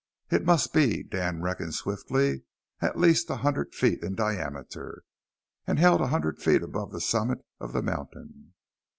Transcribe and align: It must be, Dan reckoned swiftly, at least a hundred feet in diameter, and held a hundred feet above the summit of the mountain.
It 0.31 0.43
must 0.45 0.73
be, 0.73 1.03
Dan 1.03 1.43
reckoned 1.43 1.75
swiftly, 1.75 2.41
at 2.81 2.97
least 2.97 3.29
a 3.29 3.35
hundred 3.35 3.75
feet 3.75 4.01
in 4.01 4.15
diameter, 4.15 5.03
and 5.67 5.77
held 5.77 6.01
a 6.01 6.07
hundred 6.07 6.41
feet 6.41 6.63
above 6.63 6.91
the 6.91 6.99
summit 6.99 7.45
of 7.59 7.71
the 7.71 7.83
mountain. 7.83 8.55